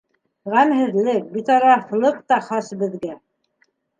[0.53, 3.13] Ғәмһеҙлек, битарафлыҡ та хас беҙгә.